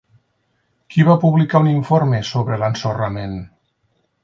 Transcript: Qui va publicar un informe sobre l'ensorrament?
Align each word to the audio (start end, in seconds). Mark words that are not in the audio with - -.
Qui 0.93 1.05
va 1.09 1.17
publicar 1.25 1.61
un 1.65 1.69
informe 1.73 2.23
sobre 2.31 2.59
l'ensorrament? 2.65 3.39